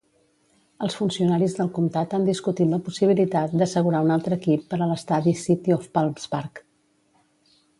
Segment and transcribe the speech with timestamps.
[0.85, 5.35] Els funcionaris del comtat han discutit la possibilitat d'assegurar un altre equip per a l'estadi
[5.43, 6.65] City of Palms Park.